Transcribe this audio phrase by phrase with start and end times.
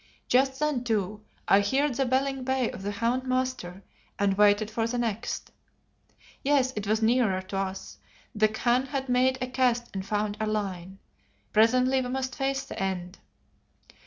[0.27, 3.83] Just then too, I heard the belling bay of the hound Master,
[4.17, 5.51] and waited for the next.
[6.41, 7.99] Yes, it was nearer to us.
[8.33, 10.97] The Khan had made a cast and found our line.
[11.53, 13.19] Presently we must face the end.